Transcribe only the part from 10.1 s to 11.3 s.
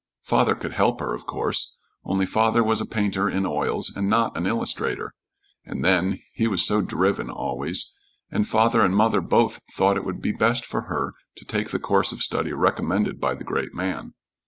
be best for her